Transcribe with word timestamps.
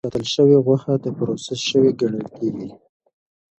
ډبیو 0.03 0.09
کې 0.09 0.09
ساتل 0.11 0.25
شوې 0.35 0.57
غوښه 0.65 0.93
د 1.03 1.05
پروسس 1.17 1.59
شوې 1.69 1.91
ګڼل 1.99 2.25
کېږي. 2.35 2.69